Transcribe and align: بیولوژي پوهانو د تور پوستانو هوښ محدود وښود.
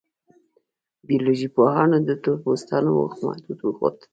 بیولوژي 1.07 1.47
پوهانو 1.55 1.97
د 2.07 2.09
تور 2.23 2.37
پوستانو 2.43 2.89
هوښ 2.99 3.13
محدود 3.25 3.59
وښود. 3.63 3.97